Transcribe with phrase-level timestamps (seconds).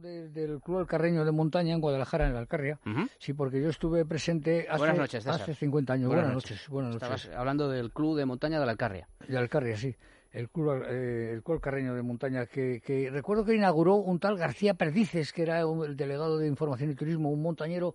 [0.00, 2.78] del Club Alcarreño de Montaña en Guadalajara, en la Alcarria.
[3.18, 6.08] Sí, porque yo estuve presente hace, buenas noches, hace 50 años.
[6.08, 6.68] Buenas, noches.
[6.68, 7.24] Buenas noches.
[7.24, 9.08] Estabas hablando del Club de Montaña de la Alcarria.
[9.26, 9.96] De Alcarria, sí
[10.32, 14.36] el club, eh, el club Carreño de Montaña, que, que, recuerdo que inauguró un tal
[14.36, 17.94] García Perdices, que era el delegado de Información y Turismo, un montañero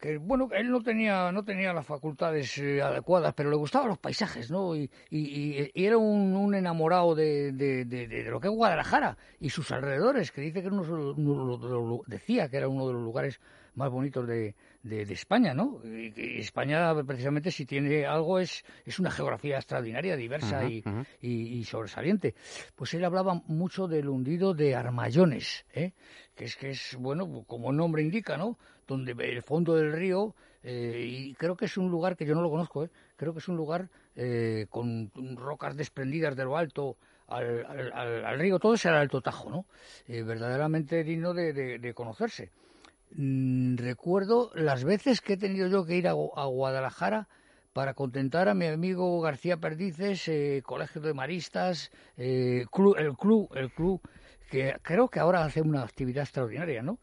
[0.00, 3.98] que, bueno, él no tenía, no tenía las facultades eh, adecuadas, pero le gustaban los
[3.98, 4.74] paisajes, ¿no?
[4.74, 9.50] Y, y, y era un, un enamorado de, de, de, lo que es Guadalajara y
[9.50, 13.40] sus alrededores, que dice que uno, decía que era uno de los lugares
[13.74, 14.54] más bonitos de,
[14.88, 15.80] de, España, ¿no?
[15.84, 20.82] Y, España, precisamente, si tiene algo, es, es una geografía extraordinaria, diversa y,
[21.20, 22.34] y, sobresaliente.
[22.74, 25.92] Pues él hablaba mucho del hundido de Armayones, ¿eh?
[26.34, 28.58] que es que es, bueno, como el nombre indica, ¿no?
[28.86, 32.42] Donde el fondo del río, eh, y creo que es un lugar que yo no
[32.42, 32.90] lo conozco, ¿eh?
[33.16, 36.96] creo que es un lugar eh, con rocas desprendidas de lo alto,
[37.28, 39.66] al, al, río, todo es el Alto Tajo, ¿no?
[40.06, 42.50] Eh, verdaderamente digno de, de conocerse.
[43.14, 47.28] Mm, recuerdo las veces que he tenido yo que ir a, Guadalajara
[47.72, 52.62] para contentar a mi amigo García Perdices, eh, Colegio de Maristas, eh,
[52.98, 54.00] el club, el club
[54.48, 56.98] que creo que ahora hace una actividad extraordinaria, ¿no?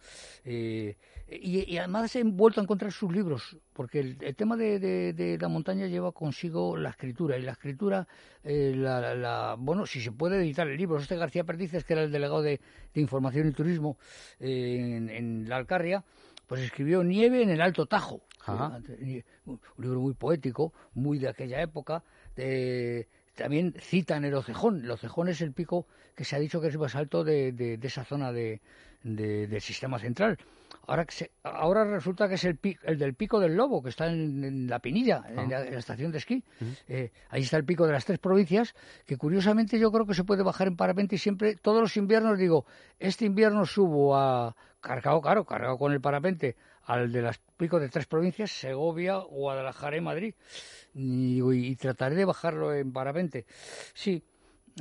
[0.45, 0.95] Eh,
[1.30, 6.11] y, además he vuelto a encontrar sus libros, porque el, tema de, la montaña lleva
[6.11, 8.08] consigo la escritura, y la escritura,
[8.44, 12.11] eh, la, bueno, si se puede editar el libro, este García Perdices, que era el
[12.11, 12.59] delegado de,
[12.95, 13.97] Información y Turismo
[14.39, 16.03] eh, en, la Alcarria,
[16.45, 18.21] pues escribió Nieve en el Alto Tajo,
[19.45, 22.03] un libro muy poético, muy de aquella época,
[22.36, 24.84] de también citan el Ocejón.
[24.84, 27.80] El Ocejón es el pico que se ha dicho que es más alto de, de,
[27.81, 28.62] esa zona de,
[29.03, 30.38] del sistema central.
[30.86, 31.06] Ahora,
[31.44, 35.24] ahora resulta que es el, el del pico del Lobo, que está en, la Pinilla,
[35.28, 36.44] en, la, estación de esquí.
[36.88, 40.24] Eh, ahí está el pico de las tres provincias, que curiosamente yo creo que se
[40.24, 42.66] puede bajar en parapente y siempre, todos los inviernos digo,
[43.00, 47.90] este invierno subo a, cargado, claro, cargado con el parapente, al de los picos de
[47.90, 50.36] tres provincias, Segovia, Guadalajara y Madrid
[50.94, 53.45] y, trataré de bajarlo en parapente.
[53.94, 54.23] Sí,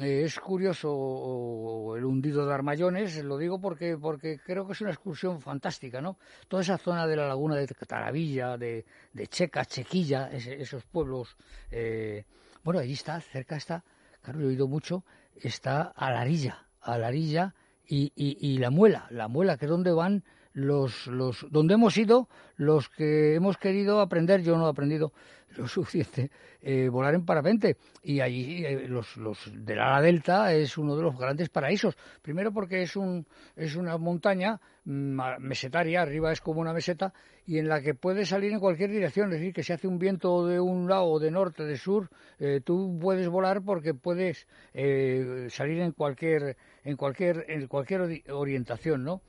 [0.01, 4.91] eh, es curioso el hundido de Armayones, lo digo porque, porque creo que es una
[4.91, 6.17] excursión fantástica, ¿no?
[6.49, 11.37] Toda esa zona de la laguna de Taravilla, de, de Checa, Chequilla, esos pueblos.
[11.71, 12.25] Eh,
[12.65, 13.85] bueno, allí está, cerca está,
[14.23, 15.05] claro, he oído mucho,
[15.37, 17.55] está Alarilla, Alarilla
[17.87, 21.97] y, y, y La Muela, La Muela, que es donde van los, los, donde hemos
[21.97, 25.13] ido, los que hemos querido aprender, yo no he aprendido
[25.57, 26.31] lo suficiente,
[26.61, 27.77] eh, volar en parapente.
[28.03, 31.97] Y allí eh, los, los del ala delta es uno de los grandes paraísos.
[32.23, 33.27] Primero porque es, un,
[33.57, 37.13] es una montaña mm, mesetaria, arriba es como una meseta,
[37.47, 39.33] y en la que puedes salir en cualquier dirección.
[39.33, 42.09] Es decir, que si hace un viento de un lado, de norte, de sur,
[42.39, 49.23] eh, tú puedes volar porque puedes salir en cualquier, en cualquier, en cualquier orientación, ¿no?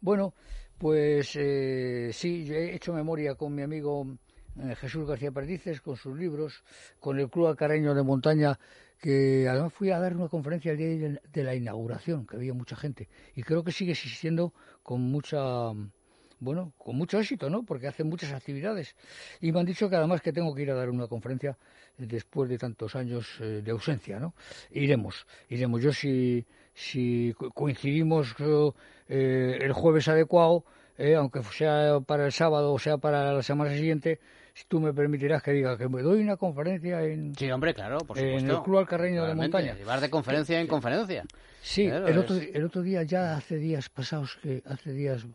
[0.00, 0.34] Bueno,
[0.84, 4.06] pues eh, sí, yo he hecho memoria con mi amigo
[4.60, 6.62] eh, Jesús García Perdices, con sus libros,
[7.00, 8.58] con el Club Acareño de Montaña,
[9.00, 12.76] que además fui a dar una conferencia el día de la inauguración, que había mucha
[12.76, 14.52] gente, y creo que sigue existiendo
[14.82, 15.72] con mucha
[16.40, 17.62] bueno, con mucho éxito, ¿no?
[17.62, 18.94] Porque hace muchas actividades.
[19.40, 21.56] Y me han dicho que además que tengo que ir a dar una conferencia
[21.98, 24.34] después de tantos años eh, de ausencia, ¿no?
[24.70, 25.82] Iremos, iremos.
[25.82, 26.44] Yo si,
[26.74, 28.34] si coincidimos
[29.08, 30.64] eh, el jueves adecuado,
[30.98, 34.20] eh, aunque sea para el sábado o sea para la semana siguiente,
[34.54, 37.98] si tú me permitirás que diga que me doy una conferencia en, sí, hombre, claro,
[37.98, 39.74] por en el Club Alcarreño de Montaña.
[39.74, 41.24] Llevar de conferencia en conferencia.
[41.60, 45.26] Sí, el, otro, el otro día, ya hace días pasados, que hace días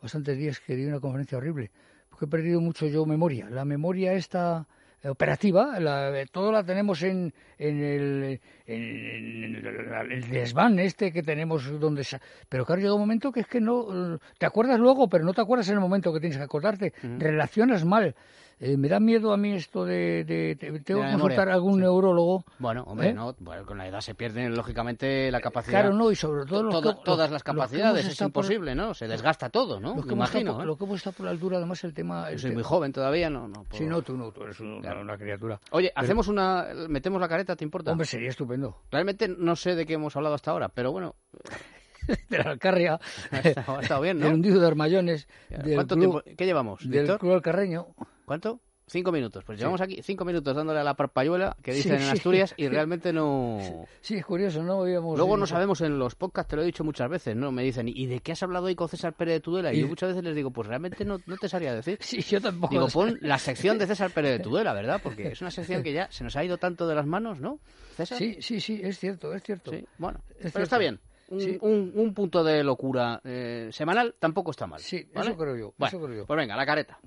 [0.00, 1.70] bastantes días que di una conferencia horrible,
[2.08, 3.48] porque he perdido mucho yo memoria.
[3.50, 4.66] La memoria esta
[5.04, 12.04] operativa, la, todo la tenemos en, en, el, en, el, desván este que tenemos donde...
[12.48, 14.18] Pero claro, llega un momento que es que no...
[14.38, 16.92] Te acuerdas luego, pero no te acuerdas en el momento que tienes que acordarte.
[17.18, 18.14] Relacionas mal.
[18.60, 22.44] Eh, me da miedo a mí esto de, de, tengo que consultar a algún neurólogo.
[22.58, 23.14] Bueno, hombre, ¿eh?
[23.14, 25.80] no, con la edad se pierde lógicamente la capacidad.
[25.80, 28.94] Claro, no, y sobre todo, todas las capacidades, es imposible, ¿no?
[28.94, 29.94] Se desgasta todo, ¿no?
[29.94, 30.66] Lo que, imagino, ¿eh?
[30.66, 32.32] lo que hemos estado por la altura, además el tema...
[32.32, 35.60] Yo soy muy joven todavía, no, no Sí, no, tú no, tú eres una, criatura.
[35.70, 37.92] Oye, hacemos una, metemos la careta, ¿te importa?
[37.92, 38.82] Hombre, sería estupendo.
[38.90, 41.14] Realmente no sé de qué hemos hablado hasta ahora, pero bueno.
[42.28, 42.98] de la Alcarria,
[43.30, 44.26] ha estado, bien, ¿no?
[44.26, 45.28] del hundido de Armallones,
[45.74, 46.22] ¿Cuánto tiempo?
[46.36, 47.86] ¿Qué llevamos, Del Club Carreño.
[48.28, 48.60] ¿Cuánto?
[48.90, 49.44] Cinco minutos.
[49.44, 53.12] Pues llevamos aquí cinco minutos dándole a la parpayuela que dicen en Asturias y realmente
[53.12, 53.86] no...
[54.00, 54.86] Sí, es curioso, ¿no?
[54.86, 57.52] Luego no sabemos en los podcasts, te lo he dicho muchas veces, ¿no?
[57.52, 59.74] Me dicen, ¿y de qué has hablado hoy con César Pérez de Tudela?
[59.74, 61.98] Y, yo muchas veces les digo, pues realmente no, no te sabría decir.
[62.02, 62.72] Sí, yo tampoco.
[62.72, 65.00] Digo, pon la sección de César Pérez de Tudela, ¿verdad?
[65.02, 67.58] Porque es una sección que ya se nos ha ido tanto de las manos, ¿no?
[67.94, 68.16] César.
[68.16, 69.70] Sí, sí, sí, es cierto, es cierto.
[69.98, 70.20] Bueno,
[70.52, 70.98] pero está bien.
[71.28, 71.58] un, Sí.
[71.60, 74.80] un- un punto de locura eh, semanal tampoco está mal.
[74.80, 75.28] Sí, ¿vale?
[75.28, 75.74] eso creo yo.
[75.76, 76.26] Bueno, eso creo yo.
[76.26, 76.98] Pues venga, la careta.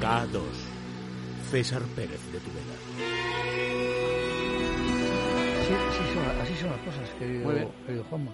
[0.00, 0.40] K2.
[1.50, 2.74] César Pérez de Tudela.
[5.66, 7.68] Sí, así, son, así son las cosas, querido, Muy bien.
[7.86, 8.32] querido Juanma.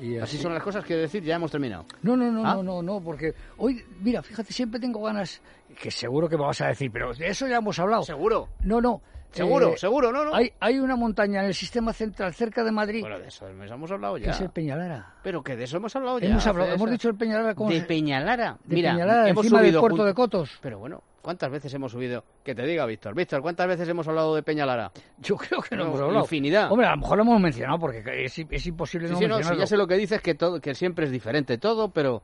[0.00, 1.86] Y Así son las cosas, quiero decir, ya hemos terminado.
[2.02, 2.54] No, no, no, ¿Ah?
[2.56, 5.40] no, no, no, porque hoy, mira, fíjate, siempre tengo ganas,
[5.80, 8.02] que seguro que me vas a decir, pero de eso ya hemos hablado.
[8.02, 9.00] Seguro, No, no.
[9.36, 10.34] Seguro, eh, seguro, no, no.
[10.34, 13.90] Hay, hay una montaña en el sistema central cerca de Madrid Bueno, de eso hemos
[13.90, 14.30] hablado que ya.
[14.32, 15.14] es el Peñalara.
[15.22, 16.28] Pero que de eso hemos hablado ya.
[16.28, 18.58] Hemos, hablado, hemos dicho el Peñalara como De Peñalara.
[18.64, 20.58] de Mira, Peñalara, hemos encima del subido puerto jun- de Cotos.
[20.62, 22.24] Pero bueno, ¿cuántas veces hemos subido?
[22.44, 23.14] Que te diga, Víctor.
[23.14, 24.90] Víctor, ¿cuántas veces hemos hablado de Peñalara?
[25.18, 26.20] Yo creo que no, No, hemos hablado.
[26.24, 26.70] infinidad.
[26.70, 29.34] Hombre, a lo mejor lo hemos mencionado porque es, es imposible Sí, no sí, no,
[29.34, 29.60] sí, mencionarlo.
[29.62, 32.22] ya sé lo que dices, que, todo, que siempre es diferente todo, pero...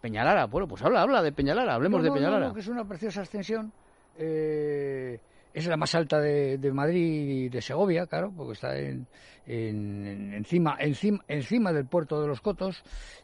[0.00, 2.48] Peñalara, bueno, pues habla, habla de Peñalara, hablemos No, de no, no, Peñalara.
[2.48, 3.72] no, que es una preciosa extensión.
[4.18, 5.18] eh,
[5.52, 9.06] es la más alta de, de Madrid y de Segovia, claro, porque está en,
[9.46, 12.82] en- en- encima, encima, encima del puerto de los Cotos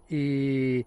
[0.08, 0.84] y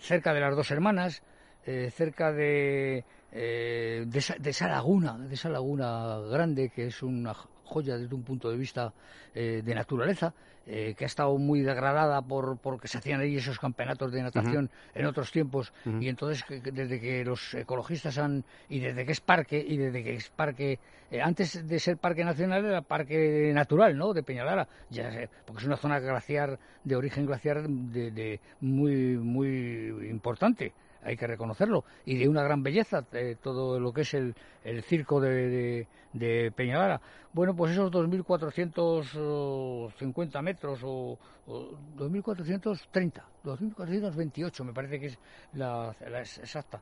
[0.00, 1.22] cerca de las dos hermanas,
[1.66, 7.34] eh, cerca de, eh, de, de esa laguna, de esa laguna grande que es una
[7.68, 8.92] joya desde un punto de vista
[9.34, 10.32] eh, de naturaleza,
[10.66, 14.70] eh, que ha estado muy degradada por porque se hacían ahí esos campeonatos de natación
[14.94, 15.72] en otros tiempos
[16.02, 19.76] y entonces que- que desde que los ecologistas han y desde que es parque y
[19.76, 20.78] desde que es parque
[21.10, 25.60] eh, antes de ser parque nacional era parque natural no de Peñalara ya sé, porque
[25.62, 31.84] es una zona glaciar de origen glaciar de, de muy muy importante hay que reconocerlo
[32.04, 34.34] y de una gran belleza eh, todo lo que es el,
[34.64, 37.00] el circo de, de, de Peñalara
[37.32, 45.18] bueno pues esos 2.450 metros o, o 2.430 2.428 me parece que es
[45.54, 46.80] la, la ex- exacta.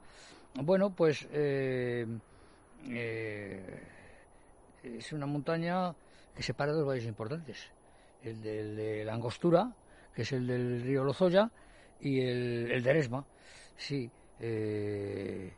[0.55, 2.07] Bueno pues eh,
[2.89, 3.83] eh,
[4.83, 5.95] es una montaña
[6.35, 7.71] que separa dos valles importantes
[8.23, 9.73] el del- de la Angostura
[10.15, 11.51] que es el del río Lozoya
[12.01, 13.25] y el, el de Eresma
[13.79, 15.53] sí eh,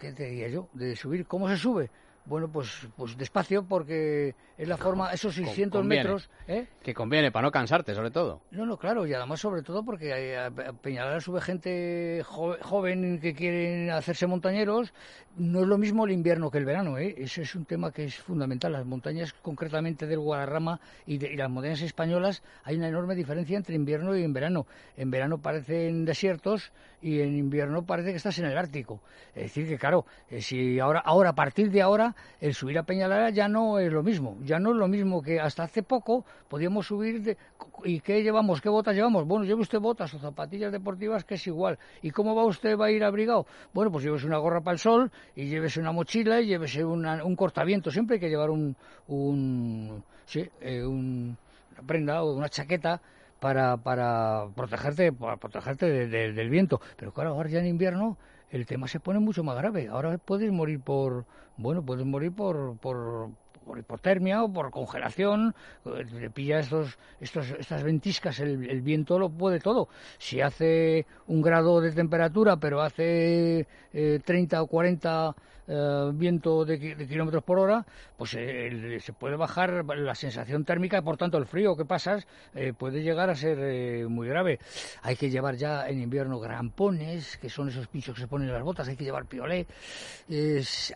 [0.00, 0.68] ¿qué te diría yo?
[0.72, 1.90] De subir, ¿cómo se sube?
[2.26, 6.04] Bueno, pues, pues despacio porque es la forma, esos 600 conviene.
[6.04, 6.66] metros, ¿eh?
[6.82, 8.40] Que conviene, para no cansarte, sobre todo.
[8.50, 13.18] No, no, claro, y además sobre todo porque a a Peñalara sube gente jo- joven
[13.20, 14.92] que quieren hacerse montañeros,
[15.36, 17.14] no es lo mismo el invierno que el verano, ¿eh?
[17.18, 18.72] Ese es un tema que es fundamental.
[18.72, 23.56] Las montañas concretamente del Guadarrama y, de- y las montañas españolas hay una enorme diferencia
[23.56, 24.66] entre invierno y en verano.
[24.96, 26.70] En verano parecen desiertos
[27.02, 29.00] y en invierno parece que estás en el Ártico.
[29.34, 32.09] Es decir, que claro, eh, si ahora, ahora a partir de ahora,
[32.40, 34.36] el subir a Peñalara ya no es lo mismo.
[34.42, 37.22] Ya no es lo mismo que hasta hace poco podíamos subir.
[37.22, 37.36] de-
[37.84, 38.60] ¿Y qué llevamos?
[38.60, 39.26] ¿Qué botas llevamos?
[39.26, 41.78] Bueno, lleve usted botas o zapatillas deportivas, que es igual.
[42.02, 42.76] ¿Y cómo va usted?
[42.76, 43.46] ¿Va a ir abrigado?
[43.72, 47.36] Bueno, pues llévese una gorra para el sol y llévese una mochila y llévese un
[47.36, 47.90] cortaviento.
[47.90, 48.76] Siempre hay que llevar un,
[49.08, 51.36] un sí, eh, un-
[51.72, 53.00] una prenda o una chaqueta
[53.40, 56.80] para, para protegerte, para protegerte de- de- del viento.
[56.96, 58.18] Pero claro, ahora ya en invierno
[58.50, 59.88] el tema se pone mucho más grave.
[59.88, 61.24] Ahora puedes morir por,
[61.56, 63.30] bueno, puedes morir por, por,
[63.64, 65.54] por hipotermia o por congelación,
[65.84, 69.88] eh, te pilla estos, estos, estas ventiscas, el, viento lo puede todo.
[70.18, 75.34] Si hace un grado de temperatura, pero hace eh, 30 o 40
[75.72, 77.86] eh, viento de, de kilómetros por hora,
[78.16, 82.26] pues eh, se puede bajar la sensación térmica y por tanto el frío que pasas
[82.56, 84.58] eh, puede llegar a ser muy grave.
[85.02, 88.54] Hay que llevar ya en invierno grampones, que son esos pinchos que se ponen en
[88.54, 89.68] las botas, hay que llevar piolé.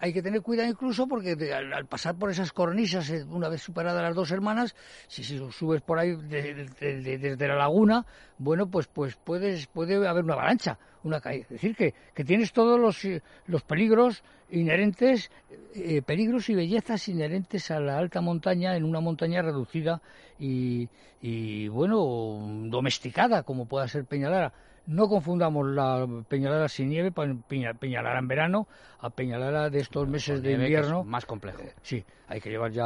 [0.00, 3.60] Hay que tener cuidado incluso porque al, al pasar por esas cornisas, eh, una vez
[3.60, 4.74] superadas las dos hermanas,
[5.08, 8.06] si, subes por ahí de- de- de- desde la laguna,
[8.38, 11.42] bueno, pues pues puedes puede haber una avalancha, una caída.
[11.44, 15.30] Es decir, que, que tienes todos los, eh, los peligros inherentes,
[15.74, 20.00] eh, peligros y bellezas inherentes a la alta montaña en una montaña reducida
[20.38, 20.88] y,
[21.20, 21.98] y bueno,
[22.70, 24.52] domesticada como pueda ser Peñalara.
[24.86, 28.68] No confundamos la Peñalara sin nieve, Peña- Peñalara en verano,
[29.00, 31.04] a Peñalara de estos meses de que es invierno.
[31.04, 31.62] más complejo.
[31.82, 32.84] Sí, hay que llevar ya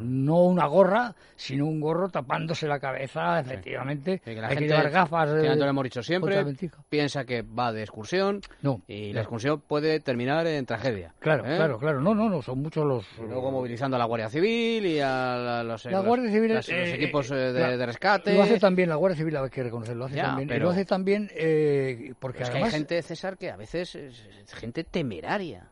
[0.00, 4.20] no una gorra, sino un gorro tapándose la cabeza, efectivamente.
[4.24, 5.28] Sí, que la hay que gente, llevar gafas.
[5.30, 6.44] que de- lo hemos dicho siempre,
[6.88, 9.20] piensa que va de excursión No, y la claro.
[9.22, 11.14] excursión puede terminar en tragedia.
[11.20, 11.56] Claro, ¿eh?
[11.56, 12.00] claro, claro.
[12.00, 13.06] No, no, no, son muchos los.
[13.18, 16.54] Y luego movilizando a la Guardia Civil y a la- los, La los- Guardia Civil,
[16.54, 18.34] los eh, equipos eh, de, la- de rescate.
[18.34, 20.48] Lo hace también la Guardia Civil, hay que reconocerlo, lo hace Ya, también.
[20.48, 22.72] Pero- Lo hace también eh, porque que además.
[22.74, 24.22] hay gente, César, que a veces es,
[24.54, 25.68] gente temeraria.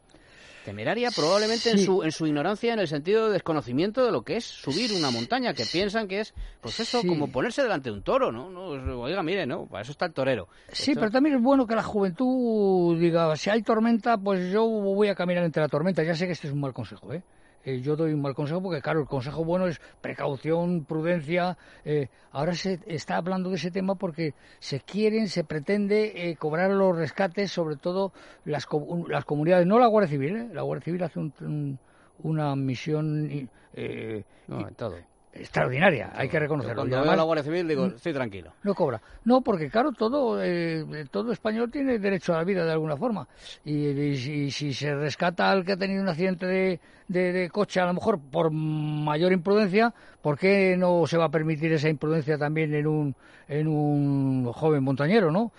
[0.64, 4.36] Temeraria probablemente en, su, en su ignorancia, en el sentido de desconocimiento de lo que
[4.36, 7.06] es subir una montaña, que piensan que es, pues eso, Sí.
[7.06, 8.50] como ponerse delante de un toro, ¿no?
[8.50, 10.48] no oiga, mire, no, para eso está el torero.
[10.72, 14.66] Sí, Esto- pero también es bueno que la juventud diga, si hay tormenta, pues yo
[14.66, 16.02] voy a caminar entre la tormenta.
[16.02, 17.22] Ya sé que este es un mal consejo, ¿eh?
[17.66, 21.58] Yo doy un mal consejo porque, claro, el consejo bueno es precaución, prudencia.
[21.84, 26.70] eh, ahora se está hablando de ese tema porque se quieren, se pretende eh, cobrar
[26.70, 28.12] los rescates, sobre todo
[28.44, 28.66] las,
[29.08, 30.48] las comunidades, no la Guardia Civil, ¿eh?
[30.52, 31.78] La Guardia Civil hace un- un-
[32.22, 34.96] una misión eh, No, todo.
[35.38, 36.76] Extraordinaria, hay que Yo reconocerlo.
[36.76, 38.52] Cuando Y veo además- la Guardia Civil digo, estoy tranquilo.
[38.62, 39.00] no cobra.
[39.24, 43.26] No, porque claro, todo eh, todo español tiene derecho a la vida de alguna forma.
[43.64, 47.50] Y, y si, si se rescata al que ha tenido un accidente de, de- de
[47.50, 51.88] coche, a lo mejor por mayor imprudencia, ¿por qué no se va a permitir esa
[51.88, 53.14] imprudencia también en un,
[53.48, 55.52] en un joven montañero, no?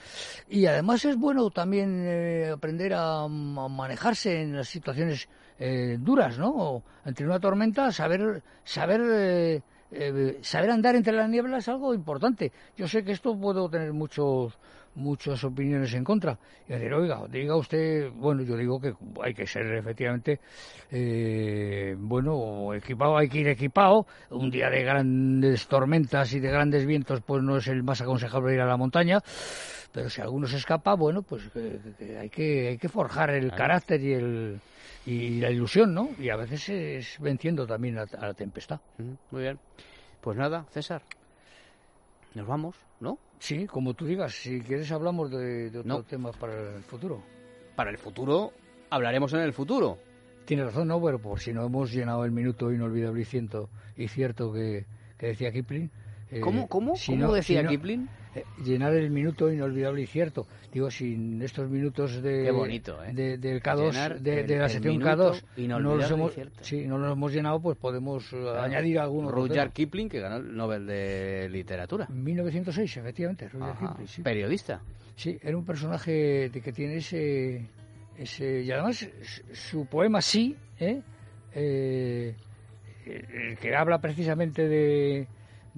[0.50, 5.30] Y además es bueno también eh, aprender a, a manejarse en las situaciones
[5.60, 6.84] eh, duras, ¿no?
[7.06, 9.62] Entre una tormenta, saber, saber eh,
[9.92, 12.52] eh, saber andar entre las nieblas es algo importante.
[12.76, 14.58] Yo sé que esto puedo tener muchos
[14.98, 16.38] muchas opiniones en contra.
[16.68, 20.40] Y decir, oiga, diga usted, bueno, yo digo que hay que ser efectivamente,
[20.92, 24.06] eh, bueno, equipado, hay que ir equipado.
[24.32, 28.54] Un día de grandes tormentas y de grandes vientos, pues no es el más aconsejable
[28.54, 29.22] ir a la montaña.
[29.92, 33.52] Pero si alguno se escapa, bueno, pues que- que hay que hay que forjar el
[33.52, 34.60] carácter y el
[35.06, 36.10] y la ilusión, ¿no?
[36.20, 38.80] Y a veces es venciendo también a, a la tempestad.
[39.32, 39.58] Muy bien.
[40.20, 41.02] Pues nada, César.
[42.36, 43.18] Nos vamos, ¿no?
[43.40, 46.04] Sí, como tú digas, si quieres hablamos de, de otro No.
[46.04, 47.22] tema para el futuro.
[47.76, 48.52] Para el futuro,
[48.90, 49.98] hablaremos en el futuro.
[50.46, 51.02] Tienes razón, ¿no?
[51.04, 54.86] Pero por si no hemos llenado el minuto inolvidable y cierto, y cierto que,
[55.18, 55.92] que decía Kipling.
[56.32, 56.96] Eh, ¿Cómo, cómo?
[56.96, 58.10] si ¿Cómo no- decía si no- Kipling?
[58.36, 60.46] eh, llenar el minuto inolvidable y cierto.
[60.72, 63.14] Digo, sin estos minutos de, Qué bonito, ¿eh?
[63.14, 66.98] de- del K2, Llenar de, de la sección minuto K2, no los, hemos, sí, no
[66.98, 69.32] los hemos llenado, pues podemos eh, añadir algunos.
[69.32, 72.08] Rudyard Kipling, que ganó el Nobel de Literatura.
[72.10, 74.22] 1906, efectivamente, Rudyard Kipling, sí.
[74.22, 74.82] Periodista.
[75.16, 77.66] Sí, era un personaje de que tiene ese,
[78.18, 79.08] ese y además
[79.54, 81.02] su- poema sí, ¿eh?
[81.56, 82.36] Eh,
[83.06, 85.28] el que habla precisamente de,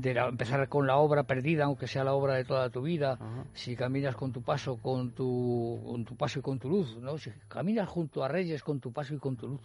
[0.02, 3.14] de la- empezar con la obra perdida, aunque sea la obra de toda tu vida,
[3.20, 3.44] Ajá.
[3.54, 7.18] si caminas con tu paso, con tu, con tu paso y con tu luz, ¿no?
[7.18, 9.62] Si caminas junto a reyes con tu paso y con tu luz,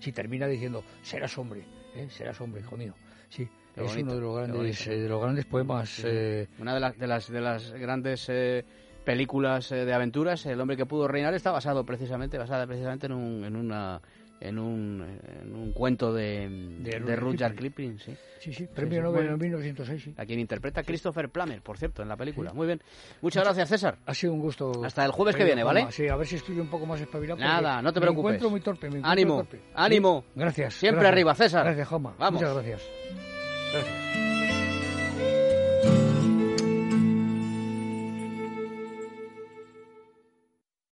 [0.00, 1.64] si termina diciendo serás hombre,
[1.94, 2.08] ¿eh?
[2.10, 2.94] serás hombre, hijo mío,
[3.28, 3.48] sí.
[3.74, 6.80] Qué es bonito, uno de los grandes, eh, de los grandes poemas eh, Una de,
[6.80, 8.64] las de, las, de las grandes eh,
[9.04, 13.12] películas eh, de aventuras, El hombre que pudo reinar, está basado precisamente, basada precisamente en
[13.12, 14.00] un, en una
[14.40, 16.48] en un, en un cuento de,
[16.80, 17.98] De de, Rudyard Kipling.
[17.98, 18.14] Sí.
[18.38, 20.14] Sí, sí, premio sí, Nobel en 1906, sí.
[20.16, 22.52] A quien interpreta Christopher Plummer, por cierto, en la película.
[22.52, 22.80] Muy bien.
[23.22, 23.98] Muchas gracias, César.
[24.06, 24.84] Ha sido un gusto.
[24.84, 25.86] Hasta el jueves que viene, ¿vale?
[25.90, 27.40] Sí, a ver si estoy un poco más espabilado.
[27.40, 28.26] Nada, no te me preocupes.
[28.34, 28.82] encuentro muy torpe.
[28.88, 29.60] Me encuentro Ánimo, torpe.
[29.74, 30.24] ánimo.
[30.34, 30.74] Gracias.
[30.74, 31.12] Siempre gracias.
[31.12, 31.64] arriba, César.
[31.64, 32.14] Gracias, Joma.
[32.18, 32.40] Vamos.
[32.42, 32.54] Muchas.
[32.54, 33.35] Gracias.